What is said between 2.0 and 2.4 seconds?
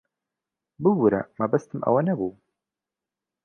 نەبوو.